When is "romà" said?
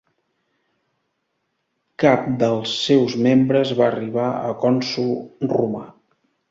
5.57-5.89